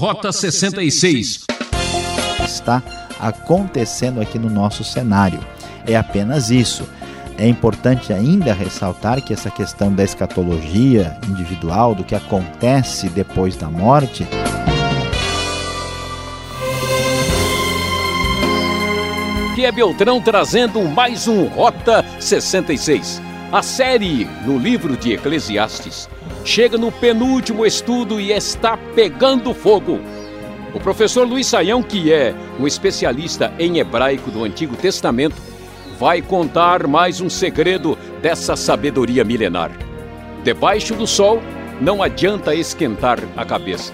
[0.00, 1.44] Rota 66
[2.42, 2.82] está
[3.20, 5.38] acontecendo aqui no nosso cenário.
[5.86, 6.88] É apenas isso.
[7.36, 13.68] É importante ainda ressaltar que essa questão da escatologia individual, do que acontece depois da
[13.68, 14.26] morte,
[19.54, 23.29] que é Beltrão trazendo mais um Rota 66.
[23.52, 26.08] A série no livro de Eclesiastes
[26.44, 29.98] chega no penúltimo estudo e está pegando fogo.
[30.72, 35.34] O professor Luiz Saião, que é um especialista em hebraico do Antigo Testamento,
[35.98, 39.72] vai contar mais um segredo dessa sabedoria milenar.
[40.44, 41.42] Debaixo do sol
[41.80, 43.92] não adianta esquentar a cabeça.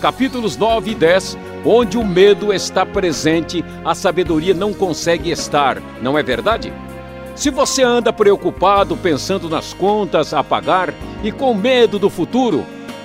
[0.00, 6.16] Capítulos 9 e 10, onde o medo está presente, a sabedoria não consegue estar, não
[6.16, 6.72] é verdade?
[7.36, 12.64] Se você anda preocupado pensando nas contas a pagar e com medo do futuro,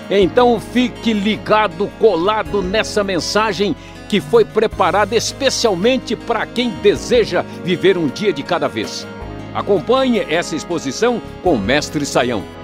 [0.09, 3.75] então fique ligado, colado nessa mensagem
[4.07, 9.05] que foi preparada especialmente para quem deseja viver um dia de cada vez.
[9.53, 12.60] Acompanhe essa exposição com o Mestre Saião.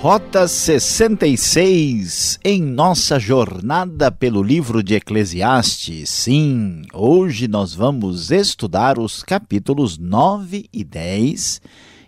[0.00, 6.08] Rota 66 em nossa jornada pelo livro de Eclesiastes.
[6.08, 11.60] Sim, hoje nós vamos estudar os capítulos 9 e 10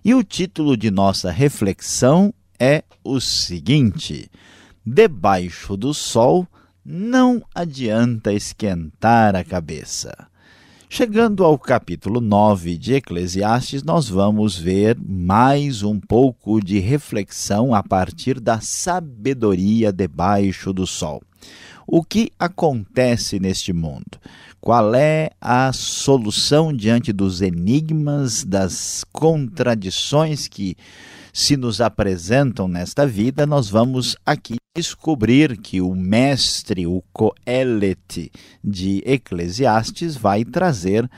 [0.02, 4.30] e o título de nossa reflexão é o seguinte:
[4.86, 6.48] Debaixo do sol
[6.82, 10.31] não adianta esquentar a cabeça.
[10.94, 17.82] Chegando ao capítulo 9 de Eclesiastes, nós vamos ver mais um pouco de reflexão a
[17.82, 21.22] partir da sabedoria debaixo do sol.
[21.86, 24.20] O que acontece neste mundo?
[24.60, 30.76] Qual é a solução diante dos enigmas, das contradições que
[31.32, 38.30] se nos apresentam nesta vida, nós vamos aqui descobrir que o mestre, o Coelet
[38.62, 41.08] de Eclesiastes, vai trazer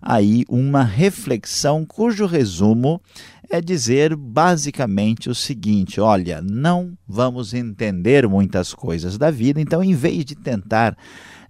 [0.00, 3.00] aí uma reflexão cujo resumo
[3.50, 9.94] é dizer basicamente o seguinte: olha, não vamos entender muitas coisas da vida, então, em
[9.94, 10.96] vez de tentar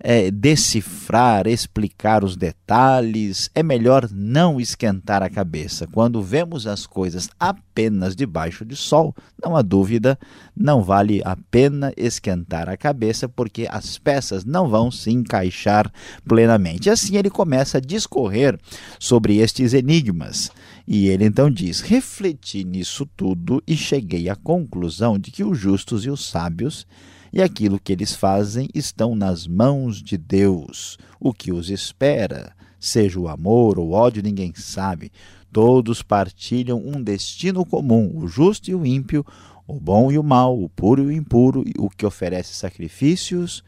[0.06, 5.86] é, decifrar, explicar os detalhes, é melhor não esquentar a cabeça.
[5.86, 10.18] Quando vemos as coisas apenas debaixo do sol, não há dúvida,
[10.54, 15.90] não vale a pena esquentar a cabeça, porque as peças não vão se encaixar
[16.28, 16.90] plenamente.
[16.90, 18.60] Assim ele começa a discorrer
[19.00, 20.50] sobre estes enigmas.
[20.86, 26.04] E ele então diz: Refleti nisso tudo e cheguei à conclusão de que os justos
[26.04, 26.86] e os sábios
[27.34, 30.96] e aquilo que eles fazem estão nas mãos de Deus.
[31.18, 35.10] O que os espera, seja o amor ou o ódio, ninguém sabe.
[35.52, 39.26] Todos partilham um destino comum, o justo e o ímpio,
[39.66, 43.64] o bom e o mal, o puro e o impuro, o que oferece sacrifícios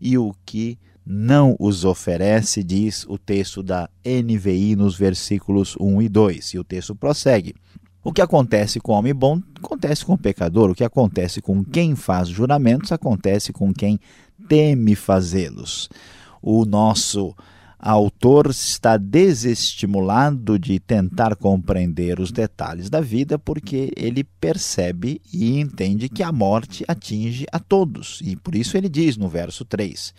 [0.00, 6.08] e o que não os oferece, diz o texto da NVI nos versículos 1 e
[6.08, 6.54] 2.
[6.54, 7.54] E o texto prossegue.
[8.10, 10.68] O que acontece com o homem bom acontece com o pecador.
[10.68, 14.00] O que acontece com quem faz juramentos acontece com quem
[14.48, 15.88] teme fazê-los.
[16.42, 17.32] O nosso
[17.78, 26.08] autor está desestimulado de tentar compreender os detalhes da vida porque ele percebe e entende
[26.08, 28.20] que a morte atinge a todos.
[28.24, 30.12] E por isso ele diz no verso 3: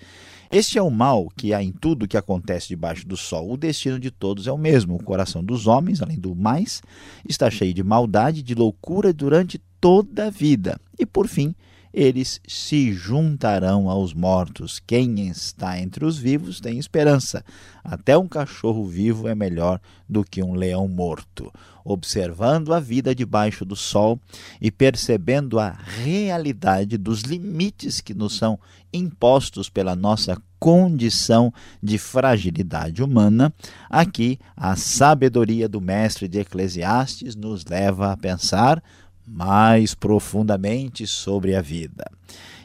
[0.52, 3.52] este é o mal que há em tudo que acontece debaixo do sol.
[3.52, 4.96] O destino de todos é o mesmo.
[4.96, 6.82] O coração dos homens, além do mais,
[7.28, 10.78] está cheio de maldade, de loucura durante toda a vida.
[11.00, 11.56] E por fim,
[11.94, 14.82] eles se juntarão aos mortos.
[14.86, 17.44] Quem está entre os vivos tem esperança.
[17.84, 21.52] Até um cachorro vivo é melhor do que um leão morto.
[21.84, 24.20] Observando a vida debaixo do sol
[24.62, 28.60] e percebendo a realidade dos limites que nos são
[28.94, 31.52] impostos pela nossa condição
[31.82, 33.52] de fragilidade humana,
[33.90, 38.84] aqui a sabedoria do mestre de Eclesiastes nos leva a pensar
[39.32, 42.06] mais profundamente sobre a vida.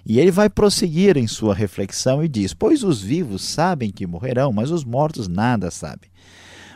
[0.04, 4.52] E ele vai prosseguir em sua reflexão e diz: Pois os vivos sabem que morrerão,
[4.52, 6.10] mas os mortos nada sabem.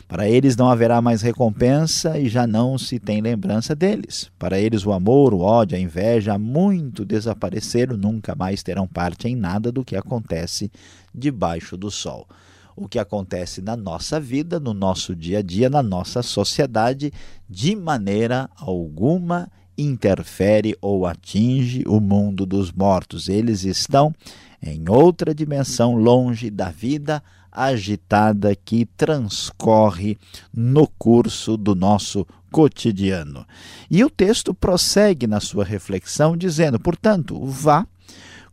[0.08, 4.28] Para eles não haverá mais recompensa e já não se tem lembrança deles.
[4.36, 9.36] Para eles o amor, o ódio, a inveja, muito desapareceram, nunca mais terão parte em
[9.36, 10.68] nada do que acontece
[11.14, 12.26] debaixo do sol.
[12.74, 17.12] O que acontece na nossa vida, no nosso dia a dia, na nossa sociedade,
[17.48, 19.48] de maneira alguma
[19.80, 23.28] interfere ou atinge o mundo dos mortos.
[23.28, 24.14] Eles estão
[24.62, 30.16] em outra dimensão, longe da vida agitada que transcorre
[30.54, 33.46] no curso do nosso cotidiano.
[33.90, 37.86] E o texto prossegue na sua reflexão dizendo: portanto, vá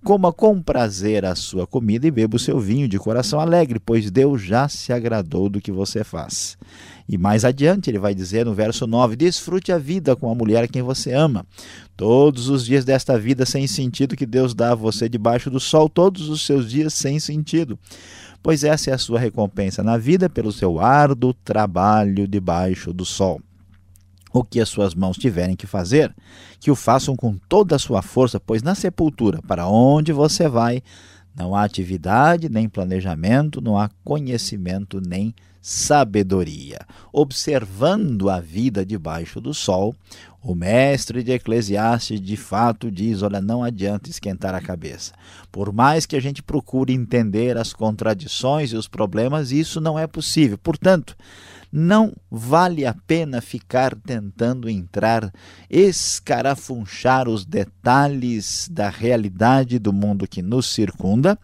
[0.08, 4.10] coma com prazer a sua comida e beba o seu vinho de coração alegre, pois
[4.10, 6.58] Deus já se agradou do que você faz.
[7.10, 10.64] E mais adiante ele vai dizer no verso 9: Desfrute a vida com a mulher
[10.64, 11.46] a quem você ama.
[11.98, 15.90] Todos os dias desta vida sem sentido que Deus dá a você debaixo do sol,
[15.90, 17.78] todos os seus dias sem sentido.
[18.42, 23.42] Pois essa é a sua recompensa na vida pelo seu árduo trabalho debaixo do sol
[24.34, 26.14] o que as suas mãos tiverem que fazer,
[26.60, 30.82] que o façam com toda a sua força, pois na sepultura, para onde você vai,
[31.36, 36.80] não há atividade, nem planejamento, não há conhecimento, nem sabedoria.
[37.12, 39.94] Observando a vida debaixo do sol,
[40.42, 45.14] o mestre de Eclesiastes de fato diz: olha, não adianta esquentar a cabeça.
[45.52, 50.08] Por mais que a gente procure entender as contradições e os problemas, isso não é
[50.08, 50.58] possível.
[50.58, 51.16] Portanto,
[51.72, 55.32] não vale a pena ficar tentando entrar,
[55.70, 61.38] escarafunchar os detalhes da realidade do mundo que nos circunda.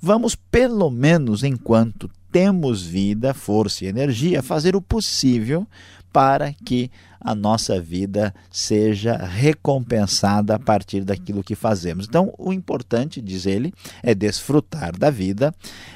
[0.00, 5.66] Vamos, pelo menos enquanto temos vida, força e energia, fazer o possível
[6.12, 12.06] para que a nossa vida seja recompensada a partir daquilo que fazemos.
[12.08, 13.72] Então, o importante, diz ele,
[14.02, 15.54] é desfrutar da vida,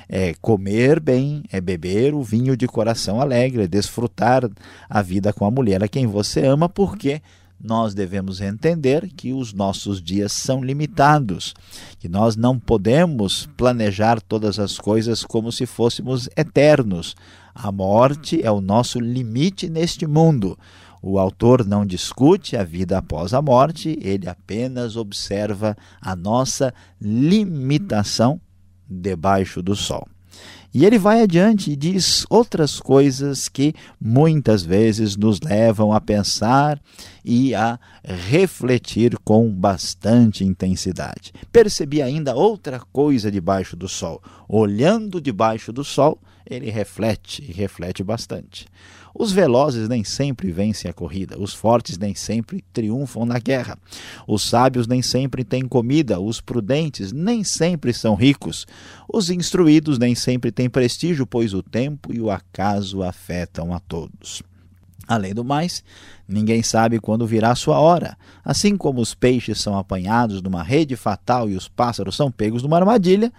[0.08, 4.48] é comer bem, é beber o vinho de coração alegre, é desfrutar
[4.88, 7.22] a vida com a mulher a quem você ama, porque
[7.64, 11.54] nós devemos entender que os nossos dias são limitados,
[11.98, 17.16] que nós não podemos planejar todas as coisas como se fôssemos eternos.
[17.54, 20.58] A morte é o nosso limite neste mundo.
[21.06, 28.40] O autor não discute a vida após a morte, ele apenas observa a nossa limitação
[28.88, 30.08] debaixo do sol.
[30.72, 36.80] E ele vai adiante e diz outras coisas que muitas vezes nos levam a pensar
[37.22, 41.34] e a refletir com bastante intensidade.
[41.52, 44.22] Percebi ainda outra coisa debaixo do sol.
[44.48, 46.18] Olhando debaixo do sol,
[46.48, 48.66] ele reflete e reflete bastante.
[49.16, 53.78] Os velozes nem sempre vencem a corrida, os fortes nem sempre triunfam na guerra.
[54.26, 58.66] Os sábios nem sempre têm comida, os prudentes nem sempre são ricos.
[59.08, 64.42] Os instruídos nem sempre têm prestígio, pois o tempo e o acaso afetam a todos.
[65.06, 65.84] Além do mais,
[66.26, 68.16] ninguém sabe quando virá sua hora.
[68.44, 72.78] Assim como os peixes são apanhados numa rede fatal e os pássaros são pegos numa
[72.78, 73.32] armadilha,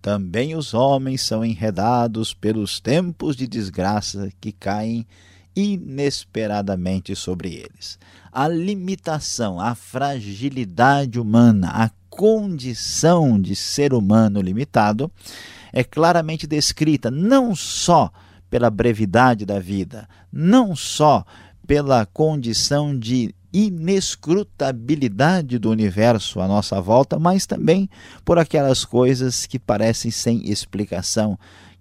[0.00, 5.06] também os homens são enredados pelos tempos de desgraça que caem
[5.54, 7.98] inesperadamente sobre eles.
[8.32, 15.10] A limitação, a fragilidade humana, a condição de ser humano limitado
[15.72, 18.10] é claramente descrita não só
[18.48, 21.24] pela brevidade da vida, não só
[21.66, 27.88] pela condição de inescrutabilidade do universo à nossa volta, mas também
[28.24, 31.38] por aquelas coisas que parecem sem explicação.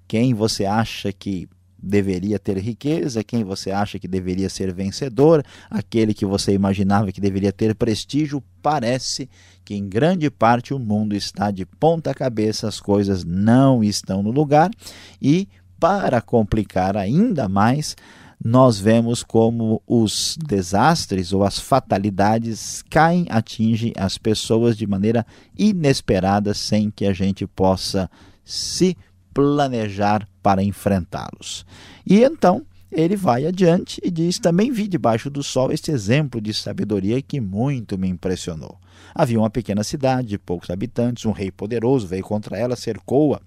[0.07, 1.47] Quem você acha que
[1.81, 7.21] deveria ter riqueza, quem você acha que deveria ser vencedor, aquele que você imaginava que
[7.21, 9.29] deveria ter prestígio, parece
[9.63, 14.31] que em grande parte o mundo está de ponta cabeça, as coisas não estão no
[14.31, 14.69] lugar
[15.21, 15.47] e,
[15.79, 17.95] para complicar ainda mais,
[18.43, 25.25] nós vemos como os desastres ou as fatalidades caem, atingem as pessoas de maneira
[25.57, 28.09] inesperada, sem que a gente possa
[28.45, 28.95] se
[29.33, 31.65] planejar para enfrentá-los.
[32.05, 36.53] E então ele vai adiante e diz: Também vi debaixo do sol este exemplo de
[36.53, 38.79] sabedoria que muito me impressionou.
[39.13, 43.41] Havia uma pequena cidade de poucos habitantes, um rei poderoso veio contra ela, cercou-a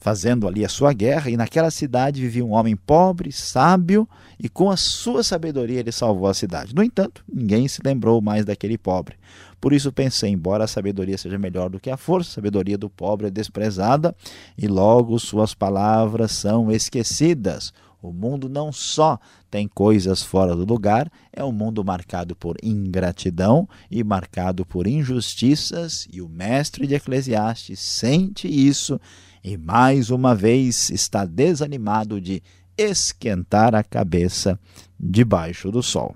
[0.00, 4.70] fazendo ali a sua guerra, e naquela cidade vivia um homem pobre, sábio, e com
[4.70, 6.74] a sua sabedoria ele salvou a cidade.
[6.74, 9.16] No entanto, ninguém se lembrou mais daquele pobre.
[9.60, 12.88] Por isso pensei, embora a sabedoria seja melhor do que a força, a sabedoria do
[12.88, 14.16] pobre é desprezada,
[14.56, 17.70] e logo suas palavras são esquecidas.
[18.02, 19.18] O mundo não só
[19.50, 26.08] tem coisas fora do lugar, é um mundo marcado por ingratidão e marcado por injustiças,
[26.10, 28.98] e o mestre de Eclesiastes sente isso
[29.42, 32.42] e mais uma vez está desanimado de
[32.76, 34.58] esquentar a cabeça
[34.98, 36.14] debaixo do sol.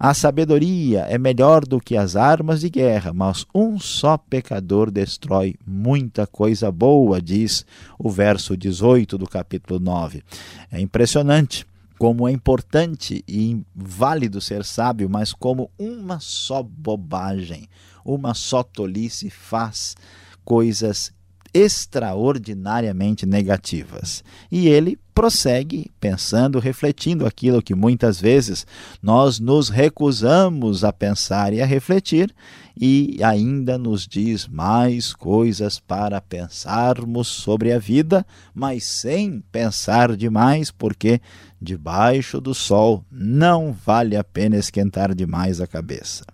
[0.00, 5.56] A sabedoria é melhor do que as armas de guerra, mas um só pecador destrói
[5.66, 7.66] muita coisa boa, diz
[7.98, 10.22] o verso 18 do capítulo 9.
[10.70, 11.66] É impressionante
[11.98, 17.68] como é importante e válido ser sábio, mas como uma só bobagem,
[18.04, 19.96] uma só tolice faz
[20.44, 21.12] coisas
[21.52, 24.22] extraordinariamente negativas.
[24.50, 28.64] E ele prossegue pensando, refletindo aquilo que muitas vezes
[29.02, 32.32] nós nos recusamos a pensar e a refletir,
[32.80, 38.24] e ainda nos diz mais coisas para pensarmos sobre a vida,
[38.54, 41.20] mas sem pensar demais, porque
[41.60, 46.24] debaixo do sol não vale a pena esquentar demais a cabeça.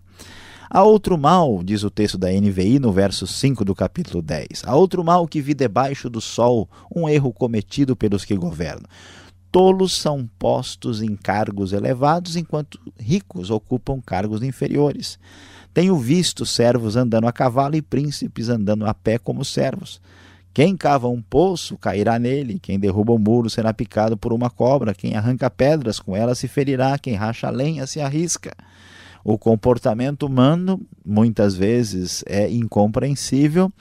[0.71, 4.63] Há outro mal, diz o texto da NVI no verso 5 do capítulo 10.
[4.65, 8.89] Há outro mal que vi debaixo do sol, um erro cometido pelos que governam.
[9.53, 15.19] Tolos são postos em cargos elevados, enquanto ricos ocupam cargos inferiores.
[15.73, 20.01] Tenho visto servos andando a cavalo e príncipes andando a pé como servos.
[20.53, 24.95] Quem cava um poço cairá nele, quem derruba um muro será picado por uma cobra,
[24.95, 28.53] quem arranca pedras com ela se ferirá, quem racha lenha se arrisca.
[29.25, 33.73] O comportamento humano muitas vezes é incompreensível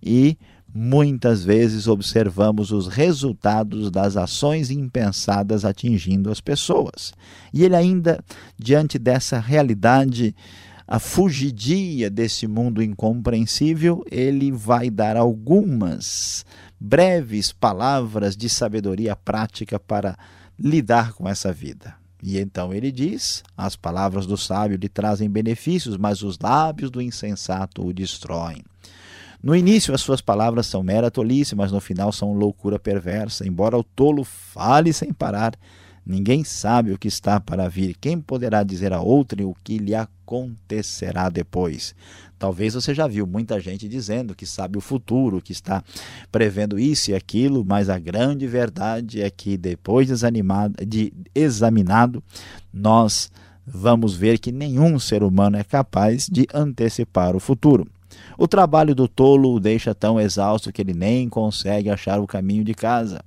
[0.00, 0.38] e
[0.72, 7.12] muitas vezes observamos os resultados das ações impensadas atingindo as pessoas.
[7.52, 8.24] E ele ainda,
[8.56, 10.34] diante dessa realidade,
[10.86, 16.46] a fugidia desse mundo incompreensível, ele vai dar algumas
[16.78, 20.16] breves palavras de sabedoria prática para
[20.58, 22.01] lidar com essa vida.
[22.22, 27.02] E então ele diz: As palavras do sábio lhe trazem benefícios, mas os lábios do
[27.02, 28.62] insensato o destroem.
[29.42, 33.46] No início, as suas palavras são mera tolice, mas no final são loucura perversa.
[33.46, 35.58] Embora o tolo fale sem parar,
[36.04, 37.96] Ninguém sabe o que está para vir.
[38.00, 41.94] Quem poderá dizer a outrem o que lhe acontecerá depois?
[42.42, 45.80] Talvez você já viu muita gente dizendo que sabe o futuro, que está
[46.32, 52.20] prevendo isso e aquilo, mas a grande verdade é que depois de examinado,
[52.74, 53.30] nós
[53.64, 57.86] vamos ver que nenhum ser humano é capaz de antecipar o futuro.
[58.36, 62.64] O trabalho do tolo o deixa tão exausto que ele nem consegue achar o caminho
[62.64, 63.20] de casa.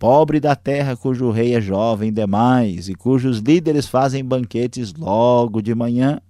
[0.00, 5.72] Pobre da terra cujo rei é jovem demais e cujos líderes fazem banquetes logo de
[5.76, 6.20] manhã.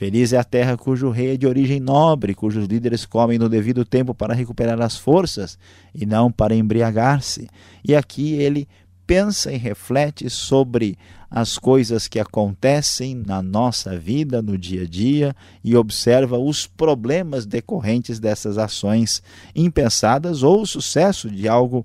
[0.00, 3.84] Feliz é a terra cujo rei é de origem nobre, cujos líderes comem no devido
[3.84, 5.58] tempo para recuperar as forças
[5.94, 7.50] e não para embriagar-se.
[7.86, 8.66] E aqui ele
[9.06, 10.96] pensa e reflete sobre
[11.30, 17.44] as coisas que acontecem na nossa vida, no dia a dia, e observa os problemas
[17.44, 19.22] decorrentes dessas ações
[19.54, 21.84] impensadas ou o sucesso de algo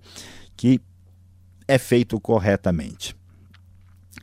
[0.55, 0.79] que
[1.67, 3.13] é feito corretamente.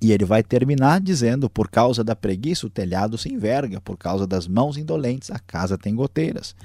[0.03, 4.27] E ele vai terminar dizendo: por causa da preguiça, o telhado se enverga, por causa
[4.27, 6.57] das mãos indolentes, a casa tem goteiras.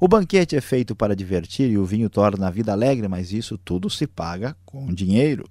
[0.00, 3.58] O banquete é feito para divertir e o vinho torna a vida alegre, mas isso
[3.58, 5.44] tudo se paga com dinheiro.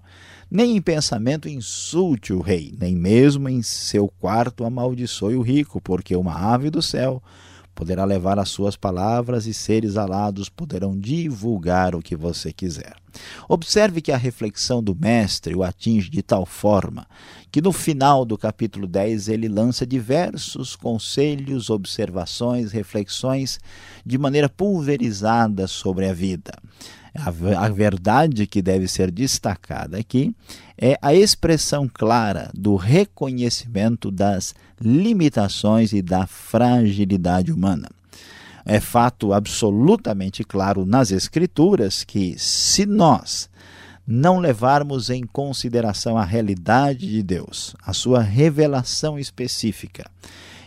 [0.50, 6.16] Nem em pensamento insulte o rei, nem mesmo em seu quarto amaldiçoe o rico, porque
[6.16, 7.22] uma ave do céu
[7.78, 12.96] poderá levar as suas palavras e seres alados poderão divulgar o que você quiser.
[13.48, 17.06] Observe que a reflexão do mestre o atinge de tal forma
[17.52, 23.60] que no final do capítulo 10 ele lança diversos conselhos, observações, reflexões
[24.04, 26.54] de maneira pulverizada sobre a vida.
[27.16, 30.36] A, verdade que deve ser destacada aqui
[30.80, 37.90] é a expressão clara do reconhecimento das limitações e da fragilidade humana.
[38.66, 43.50] É fato absolutamente claro nas Escrituras que, se nós
[44.06, 50.10] não levarmos em consideração a realidade de Deus, a sua revelação específica,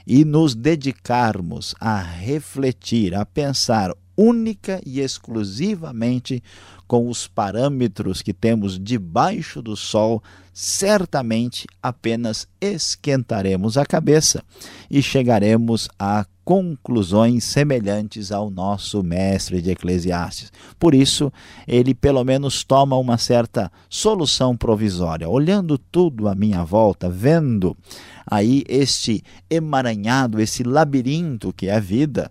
[0.06, 6.42] e nos dedicarmos a refletir, a pensar única e exclusivamente
[6.86, 10.22] com os parâmetros que temos debaixo do sol,
[10.60, 14.44] certamente apenas esquentaremos a cabeça
[14.90, 20.52] e chegaremos a conclusões semelhantes ao nosso mestre de Eclesiastes.
[20.78, 21.32] Por isso,
[21.66, 27.74] ele pelo menos toma uma certa solução provisória, olhando tudo à minha volta, vendo
[28.30, 32.30] aí este emaranhado, esse labirinto que é a vida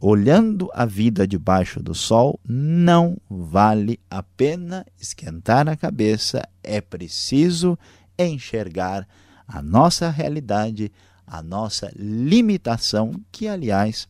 [0.00, 7.78] olhando a vida debaixo do sol, não vale a pena esquentar a cabeça, é preciso
[8.18, 9.06] enxergar
[9.46, 10.90] a nossa realidade,
[11.26, 14.08] a nossa limitação, que, aliás,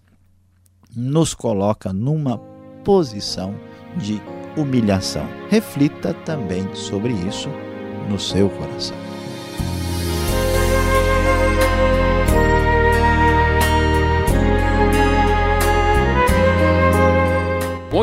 [0.95, 2.39] nos coloca numa
[2.85, 3.55] posição
[3.97, 4.21] de
[4.57, 5.27] humilhação.
[5.51, 7.51] Reflita também sobre isso
[8.09, 9.06] no seu coração.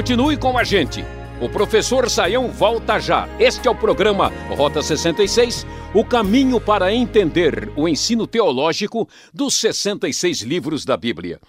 [0.04, 1.02] Continue com a gente.
[1.40, 3.26] O professor Saião volta já.
[3.40, 10.42] Este é o programa Rota 66, o caminho para entender o ensino teológico dos 66
[10.42, 11.40] livros da Bíblia.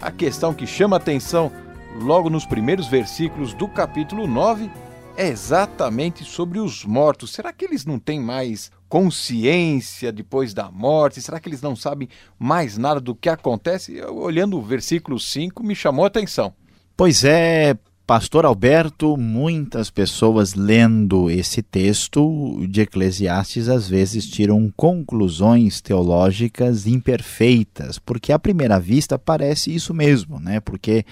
[0.00, 1.50] a questão que chama atenção
[1.96, 4.70] logo nos primeiros versículos do capítulo 9
[5.16, 7.32] é exatamente sobre os mortos.
[7.32, 11.20] Será que eles não têm mais consciência depois da morte?
[11.20, 13.96] Será que eles não sabem mais nada do que acontece?
[13.96, 16.54] Eu, olhando o versículo 5, me chamou a atenção.
[16.96, 17.76] Pois é,
[18.10, 28.00] Pastor Alberto, muitas pessoas lendo esse texto de Eclesiastes às vezes tiram conclusões teológicas imperfeitas,
[28.00, 30.58] porque à primeira vista parece isso mesmo, né?
[30.58, 31.06] Porque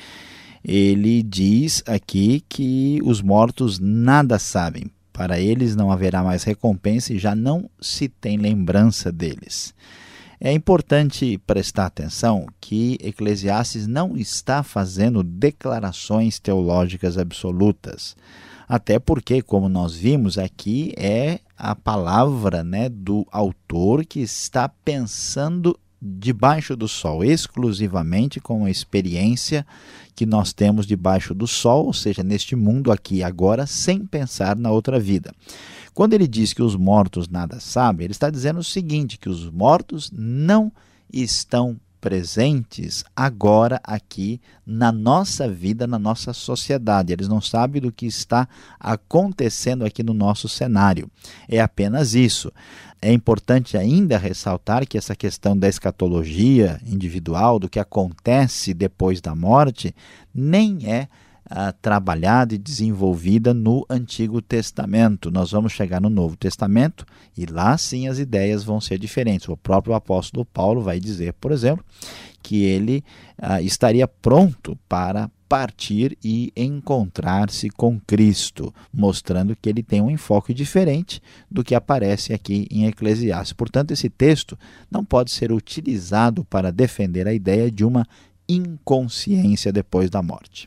[0.64, 4.90] ele diz aqui que os mortos nada sabem.
[5.12, 9.72] Para eles não haverá mais recompensa e já não se tem lembrança deles.
[10.40, 18.16] É importante prestar atenção que Eclesiastes não está fazendo declarações teológicas absolutas.
[18.68, 25.76] Até porque, como nós vimos aqui, é a palavra né, do autor que está pensando
[26.00, 29.66] debaixo do sol, exclusivamente com a experiência
[30.14, 34.70] que nós temos debaixo do sol, ou seja, neste mundo aqui agora, sem pensar na
[34.70, 35.32] outra vida.
[35.98, 39.50] Quando ele diz que os mortos nada sabem, ele está dizendo o seguinte: que os
[39.50, 40.70] mortos não
[41.12, 47.12] estão presentes agora aqui na nossa vida, na nossa sociedade.
[47.12, 51.10] Eles não sabem do que está acontecendo aqui no nosso cenário.
[51.48, 52.52] É apenas isso.
[53.02, 59.34] É importante ainda ressaltar que essa questão da escatologia individual, do que acontece depois da
[59.34, 59.92] morte,
[60.32, 61.08] nem é
[61.50, 65.30] uh, trabalhada e desenvolvida no Antigo Testamento.
[65.30, 67.04] Nós vamos chegar no Novo Testamento
[67.36, 69.48] e lá sim as ideias vão ser diferentes.
[69.48, 71.84] O próprio apóstolo Paulo vai dizer, por exemplo,
[72.42, 73.04] que ele
[73.42, 80.52] uh, estaria pronto para partir e encontrar-se com Cristo, mostrando que ele tem um enfoque
[80.52, 83.54] diferente do que aparece aqui em Eclesiastes.
[83.54, 84.58] Portanto, esse texto
[84.90, 88.06] não pode ser utilizado para defender a ideia de uma
[88.46, 90.66] inconsciência depois da morte.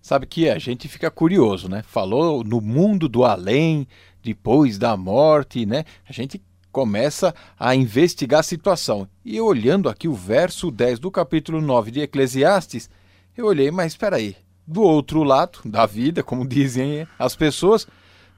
[0.00, 1.82] Sabe que a gente fica curioso, né?
[1.82, 3.86] Falou no mundo do além,
[4.22, 5.84] depois da morte, né?
[6.08, 6.40] A gente
[6.72, 9.08] começa a investigar a situação.
[9.24, 12.88] E olhando aqui o verso 10 do capítulo 9 de Eclesiastes,
[13.36, 14.36] eu olhei, mas espera aí,
[14.66, 17.86] do outro lado da vida, como dizem as pessoas,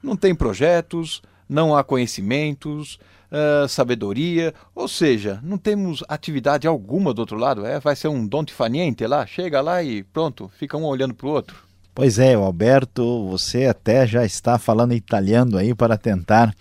[0.01, 2.99] não tem projetos, não há conhecimentos,
[3.33, 7.65] uh, sabedoria, ou seja, não temos atividade alguma do outro lado.
[7.65, 11.27] É, vai ser um donte faniente lá, chega lá e pronto, fica um olhando para
[11.27, 11.73] o outro.
[11.95, 16.51] Pois é, Alberto, você até já está falando italiano aí para tentar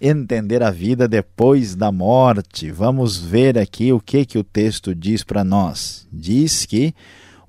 [0.00, 2.70] entender a vida depois da morte.
[2.70, 6.06] Vamos ver aqui o que que o texto diz para nós.
[6.12, 6.94] Diz que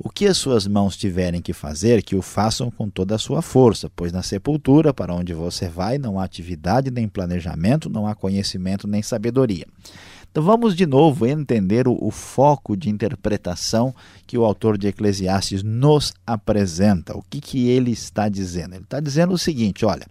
[0.03, 3.41] o que as suas mãos tiverem que fazer, que o façam com toda a sua
[3.41, 8.13] força, pois na sepultura, para onde você vai, não há atividade nem planejamento, não há
[8.13, 9.65] conhecimento nem sabedoria.
[10.31, 13.95] Então vamos de novo entender o, o, foco de interpretação
[14.27, 17.17] que o autor de Eclesiastes nos apresenta.
[17.17, 18.75] O que, que ele está dizendo?
[18.75, 20.05] Ele está dizendo o seguinte: olha,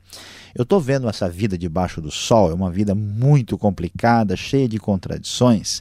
[0.53, 4.79] eu estou vendo essa vida debaixo do sol, é uma vida muito complicada, cheia de
[4.81, 5.81] contradições,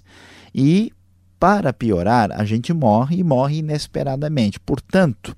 [0.54, 0.94] e
[1.40, 4.60] para piorar, a gente morre e morre inesperadamente.
[4.60, 5.36] Portanto,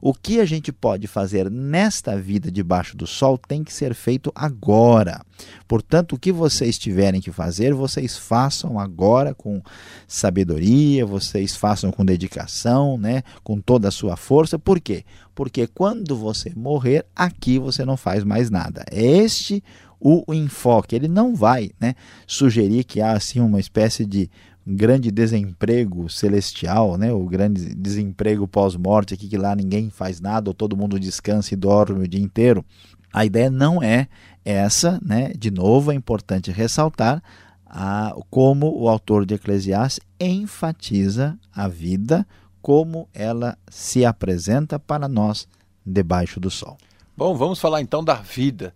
[0.00, 4.32] o que a gente pode fazer nesta vida debaixo do sol tem que ser feito
[4.34, 5.20] agora.
[5.68, 9.62] Portanto, o que vocês tiverem que fazer, vocês façam agora com
[10.06, 14.58] sabedoria, vocês façam com dedicação, né, com toda a sua força.
[14.58, 15.04] Por quê?
[15.34, 18.84] Porque quando você morrer, aqui você não faz mais nada.
[18.90, 19.62] É este
[20.00, 20.94] o enfoque.
[20.94, 21.94] Ele não vai né,
[22.26, 24.30] sugerir que há assim uma espécie de
[24.66, 27.12] grande desemprego celestial, né?
[27.12, 31.56] o grande desemprego pós-morte, aqui que lá ninguém faz nada, ou todo mundo descansa e
[31.56, 32.64] dorme o dia inteiro.
[33.12, 34.08] A ideia não é
[34.44, 35.32] essa, né?
[35.36, 37.22] de novo é importante ressaltar
[37.66, 42.26] a, como o autor de Eclesiastes enfatiza a vida,
[42.62, 45.46] como ela se apresenta para nós
[45.84, 46.78] debaixo do sol.
[47.16, 48.74] Bom, vamos falar então da vida.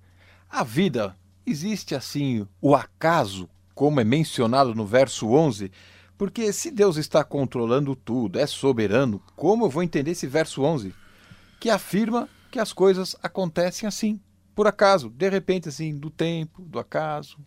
[0.51, 3.49] A vida existe assim o acaso
[3.79, 5.71] como é mencionado no verso 11,
[6.17, 10.93] Porque se Deus está controlando tudo, é soberano, como eu vou entender esse verso 11,
[11.61, 14.19] que afirma que as coisas acontecem assim,
[14.53, 17.39] por acaso, de repente, assim, do tempo, do acaso.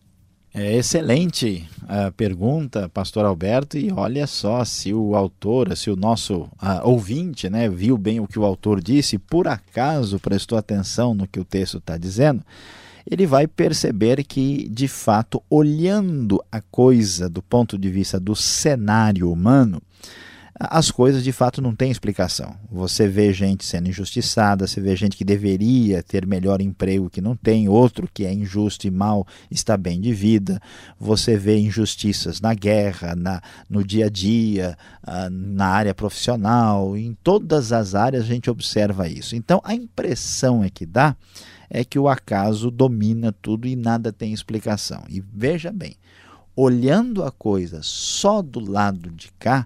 [0.54, 6.50] É excelente a pergunta, pastor Alberto, e olha só se o autor, se o nosso
[6.84, 11.42] ouvinte né, viu bem o que o autor disse, por acaso prestou atenção no que
[11.42, 12.42] o texto está dizendo,
[13.10, 19.32] ele vai perceber que, de fato, olhando a coisa do ponto de vista do cenário
[19.32, 19.82] humano,
[20.70, 22.56] as coisas de fato não têm explicação.
[22.72, 27.36] Você vê gente sendo injustiçada, você vê gente que deveria ter melhor emprego que não
[27.36, 30.62] tem, outro que é injusto e mal está bem de vida.
[31.00, 37.18] Você vê injustiças na guerra, na, no dia a dia, ah, na área profissional, em
[37.24, 39.36] todas as áreas a gente observa isso.
[39.36, 41.16] Então a impressão é que dá
[41.74, 45.04] é que o acaso domina tudo e nada tem explicação.
[45.08, 45.96] E veja bem,
[46.54, 49.66] olhando a coisa só do lado de cá,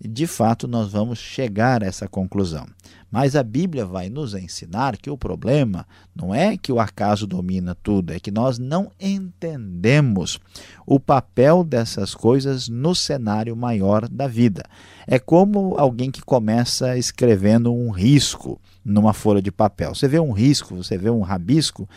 [0.00, 2.66] de fato nós vamos chegar a essa conclusão.
[3.08, 7.76] Mas a Bíblia vai nos ensinar que o problema não é que o acaso domina
[7.80, 10.40] tudo, é que nós não entendemos
[10.84, 14.64] o papel dessas coisas no cenário maior da vida.
[15.06, 19.94] É como alguém que começa escrevendo um risco numa folha de papel.
[19.94, 21.88] Você vê um risco, você vê um rabisco,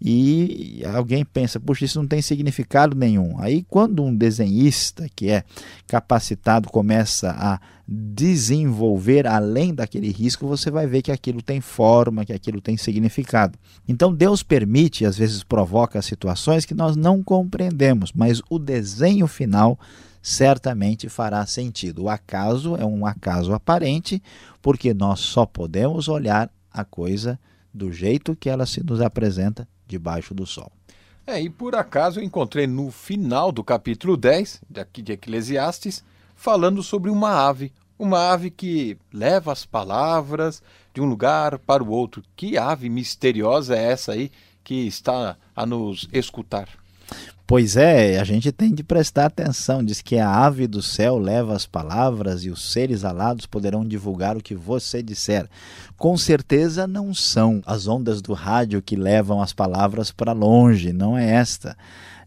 [0.00, 3.36] e alguém pensa, puxa, isso não tem significado nenhum.
[3.40, 5.42] Aí, quando um desenhista que é
[5.88, 12.32] capacitado começa a desenvolver além daquele risco, você vai ver que aquilo tem forma, que
[12.32, 13.58] aquilo tem significado.
[13.88, 19.76] Então, Deus permite, às vezes provoca situações que nós não compreendemos, mas o desenho final
[20.22, 22.04] certamente fará sentido.
[22.04, 24.22] O acaso é um acaso aparente,
[24.60, 27.38] porque nós só podemos olhar a coisa
[27.72, 30.70] do jeito que ela se nos apresenta debaixo do sol.
[31.26, 36.02] É, e por acaso eu encontrei no final do capítulo 10 daqui de Eclesiastes
[36.34, 40.62] falando sobre uma ave, uma ave que leva as palavras
[40.94, 42.22] de um lugar para o outro.
[42.34, 44.30] Que ave misteriosa é essa aí
[44.64, 46.68] que está a nos escutar?
[47.46, 49.82] Pois é, a gente tem de prestar atenção.
[49.82, 54.36] Diz que a ave do céu leva as palavras e os seres alados poderão divulgar
[54.36, 55.48] o que você disser.
[55.96, 61.16] Com certeza não são as ondas do rádio que levam as palavras para longe, não
[61.16, 61.74] é esta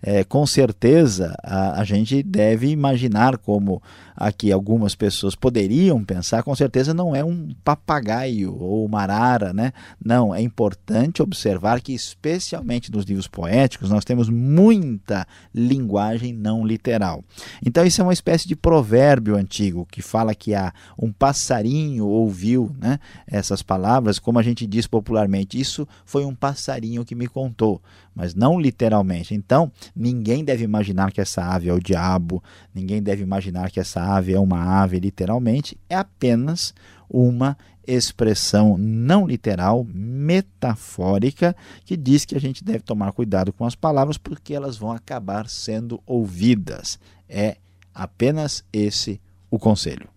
[0.01, 3.81] é, com certeza a, a gente deve imaginar como
[4.21, 9.73] aqui algumas pessoas poderiam pensar, com certeza não é um papagaio ou uma arara, né?
[10.03, 17.23] Não, é importante observar que, especialmente nos livros poéticos, nós temos muita linguagem não literal.
[17.65, 22.75] Então, isso é uma espécie de provérbio antigo que fala que há um passarinho ouviu
[22.79, 27.81] né, essas palavras, como a gente diz popularmente, isso foi um passarinho que me contou,
[28.13, 29.33] mas não literalmente.
[29.33, 34.10] Então, ninguém deve imaginar que essa ave é o diabo, ninguém deve imaginar que essa
[34.15, 36.73] ave é uma ave literalmente, é apenas
[37.09, 43.75] uma expressão não literal, metafórica, que diz que a gente deve tomar cuidado com as
[43.75, 46.99] palavras porque elas vão acabar sendo ouvidas.
[47.27, 47.57] É
[47.93, 49.19] apenas esse
[49.49, 50.07] o conselho.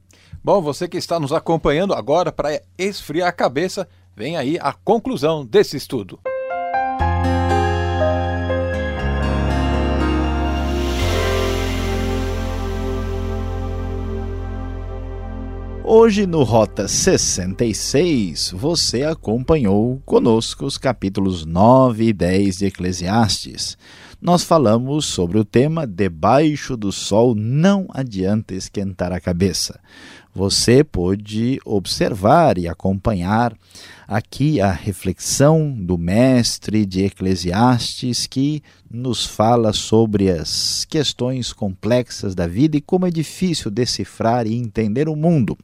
[0.43, 5.45] Bom, você que está nos acompanhando agora para esfriar a cabeça, vem aí a conclusão
[5.45, 6.21] desse estudo.
[15.97, 23.79] Hoje no Rota 66, você acompanhou conosco os capítulos 9 e 10 de Eclesiastes.
[24.25, 29.79] Nós falamos sobre o tema Debaixo do sol não adianta esquentar a cabeça.
[30.35, 33.55] Você pôde observar e acompanhar
[34.09, 42.47] aqui a reflexão do mestre de Eclesiastes que nos fala sobre as questões complexas da
[42.47, 45.55] vida e como é difícil decifrar e entender o mundo.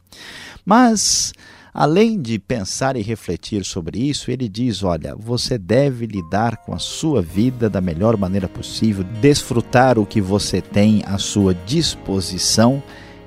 [0.66, 1.32] Mas
[1.72, 6.78] Além de pensar e refletir sobre isso, ele diz: olha, você deve lidar com a
[6.78, 12.82] sua vida da melhor maneira possível, desfrutar o que você tem à sua disposição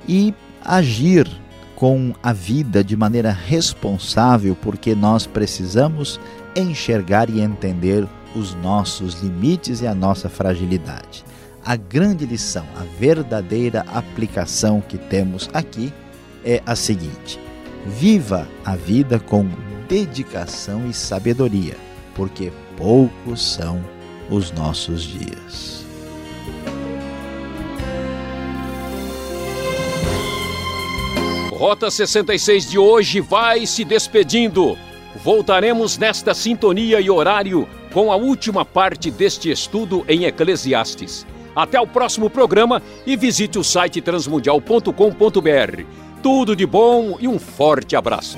[0.08, 1.30] e agir
[1.76, 6.20] com a vida de maneira responsável, porque nós precisamos
[6.56, 11.24] enxergar e entender os nossos limites e a nossa fragilidade.
[11.66, 15.94] A grande lição, a verdadeira aplicação que temos aqui
[16.44, 17.40] é a seguinte:
[17.86, 19.48] viva a vida com
[19.88, 21.76] dedicação e sabedoria,
[22.16, 23.84] porque poucos são
[24.30, 25.84] os nossos dias.
[31.52, 34.78] Rota 66 de hoje vai se despedindo.
[35.24, 41.26] Voltaremos nesta sintonia e horário com a última parte deste estudo em Eclesiastes.
[41.56, 46.13] Até o próximo programa e visite o site transmundial.com.br.
[46.24, 48.38] Tudo de bom e um forte abraço.